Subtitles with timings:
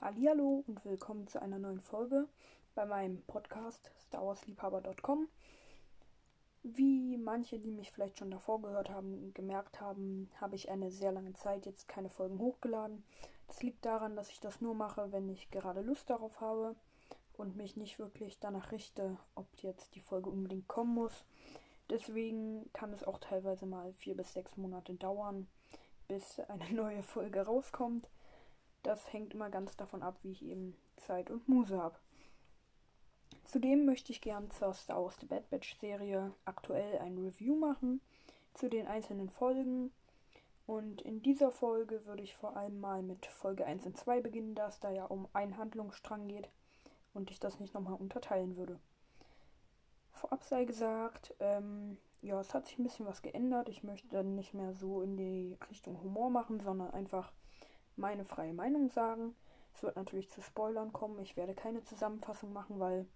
[0.00, 2.28] Hallihallo und willkommen zu einer neuen Folge
[2.76, 5.26] bei meinem Podcast StarWarsLiebhaber.com.
[6.62, 11.10] Wie manche, die mich vielleicht schon davor gehört haben, gemerkt haben, habe ich eine sehr
[11.10, 13.02] lange Zeit jetzt keine Folgen hochgeladen.
[13.48, 16.76] Das liegt daran, dass ich das nur mache, wenn ich gerade Lust darauf habe
[17.32, 21.24] und mich nicht wirklich danach richte, ob jetzt die Folge unbedingt kommen muss.
[21.90, 25.48] Deswegen kann es auch teilweise mal vier bis sechs Monate dauern,
[26.06, 28.08] bis eine neue Folge rauskommt.
[28.82, 31.98] Das hängt immer ganz davon ab, wie ich eben Zeit und Muse habe.
[33.44, 38.00] Zudem möchte ich gern zur Star Wars The Bad Batch Serie aktuell ein Review machen
[38.54, 39.90] zu den einzelnen Folgen.
[40.66, 44.54] Und in dieser Folge würde ich vor allem mal mit Folge 1 und 2 beginnen,
[44.54, 46.50] da es da ja um einen Handlungsstrang geht
[47.14, 48.78] und ich das nicht nochmal unterteilen würde.
[50.12, 53.68] Vorab sei gesagt, ähm, ja, es hat sich ein bisschen was geändert.
[53.68, 57.32] Ich möchte dann nicht mehr so in die Richtung Humor machen, sondern einfach
[57.98, 59.34] meine freie Meinung sagen.
[59.74, 61.18] Es wird natürlich zu Spoilern kommen.
[61.20, 63.06] Ich werde keine Zusammenfassung machen, weil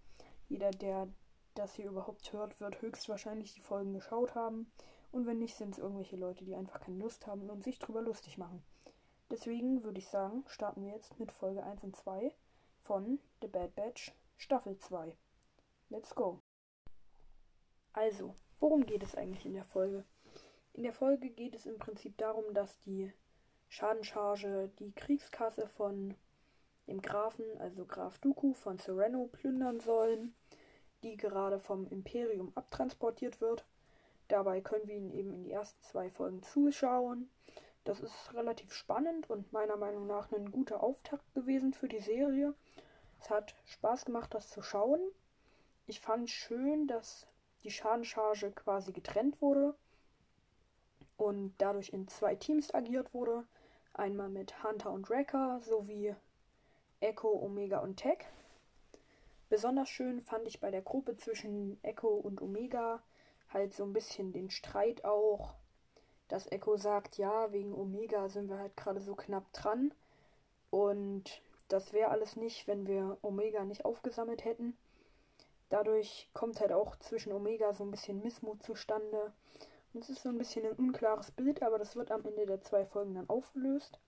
[0.49, 1.09] jeder, der
[1.55, 4.71] das hier überhaupt hört, wird höchstwahrscheinlich die Folgen geschaut haben.
[5.11, 8.03] Und wenn nicht, sind es irgendwelche Leute, die einfach keine Lust haben und sich drüber
[8.03, 8.63] lustig machen.
[9.31, 12.35] Deswegen würde ich sagen, starten wir jetzt mit Folge 1 und 2
[12.83, 15.17] von The Bad Batch Staffel 2.
[15.89, 16.41] Let's go!
[17.93, 20.05] Also, worum geht es eigentlich in der Folge?
[20.73, 23.13] In der Folge geht es im Prinzip darum, dass die
[23.73, 26.15] Schadencharge die Kriegskasse von
[26.89, 30.35] dem Grafen, also Graf Dooku von Sereno, plündern sollen,
[31.03, 33.65] die gerade vom Imperium abtransportiert wird.
[34.29, 37.31] Dabei können wir ihnen eben in die ersten zwei Folgen zuschauen.
[37.85, 42.55] Das ist relativ spannend und meiner Meinung nach ein guter Auftakt gewesen für die Serie.
[43.23, 45.01] Es hat Spaß gemacht, das zu schauen.
[45.87, 47.27] Ich fand schön, dass
[47.63, 49.75] die Schadencharge quasi getrennt wurde
[51.17, 53.47] und dadurch in zwei Teams agiert wurde.
[53.95, 56.15] Einmal mit Hunter und Wrecker sowie
[57.01, 58.25] Echo, Omega und Tech.
[59.51, 63.03] Besonders schön fand ich bei der Gruppe zwischen Echo und Omega
[63.51, 65.55] halt so ein bisschen den Streit auch,
[66.29, 69.93] dass Echo sagt, ja, wegen Omega sind wir halt gerade so knapp dran
[70.71, 74.75] und das wäre alles nicht, wenn wir Omega nicht aufgesammelt hätten.
[75.69, 79.33] Dadurch kommt halt auch zwischen Omega so ein bisschen Missmut zustande
[79.95, 82.85] es ist so ein bisschen ein unklares Bild, aber das wird am Ende der zwei
[82.85, 83.99] Folgen dann aufgelöst,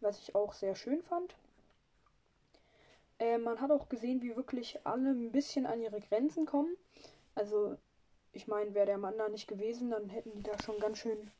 [0.00, 1.36] was ich auch sehr schön fand.
[3.18, 6.76] Äh, man hat auch gesehen, wie wirklich alle ein bisschen an ihre Grenzen kommen.
[7.34, 7.76] Also,
[8.32, 11.30] ich meine, wäre der Mann da nicht gewesen, dann hätten die da schon ganz schön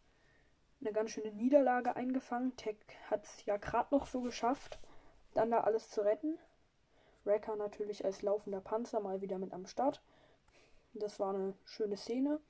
[0.81, 2.57] eine ganz schöne Niederlage eingefangen.
[2.57, 2.77] Tech
[3.11, 4.79] hat es ja gerade noch so geschafft,
[5.33, 6.39] dann da alles zu retten.
[7.25, 10.03] Wrecker natürlich als laufender Panzer mal wieder mit am Start.
[10.93, 12.41] Das war eine schöne Szene.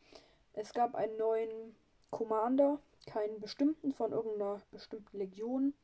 [0.55, 1.77] Es gab einen neuen
[2.11, 5.75] Commander, keinen bestimmten von irgendeiner bestimmten Legion,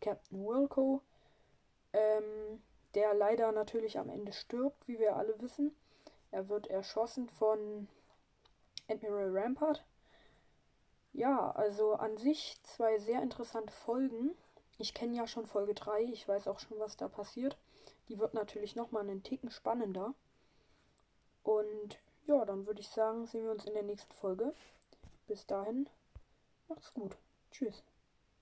[0.00, 1.02] Captain Wilco,
[1.92, 2.62] ähm,
[2.94, 5.74] der leider natürlich am Ende stirbt, wie wir alle wissen.
[6.30, 7.88] Er wird erschossen von
[8.88, 9.84] Admiral Rampart.
[11.12, 14.30] Ja, also an sich zwei sehr interessante Folgen.
[14.78, 17.58] Ich kenne ja schon Folge 3, ich weiß auch schon, was da passiert.
[18.08, 20.14] Die wird natürlich nochmal einen Ticken spannender.
[21.42, 21.98] Und
[22.50, 24.52] dann würde ich sagen, sehen wir uns in der nächsten Folge.
[25.28, 25.88] Bis dahin,
[26.68, 27.16] macht's gut.
[27.52, 27.84] Tschüss.